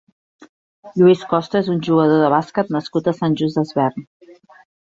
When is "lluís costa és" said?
1.01-1.69